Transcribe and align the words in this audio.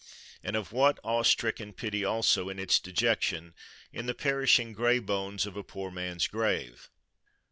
and 0.43 0.55
of 0.55 0.71
what 0.71 0.99
awe 1.03 1.21
stricken 1.21 1.73
pity 1.73 2.03
also, 2.03 2.49
in 2.49 2.57
its 2.57 2.79
dejection, 2.79 3.53
in 3.93 4.07
the 4.07 4.15
perishing 4.15 4.73
gray 4.73 4.97
bones 4.97 5.45
of 5.45 5.55
a 5.55 5.63
poor 5.63 5.91
man's 5.91 6.25
grave! 6.27 6.89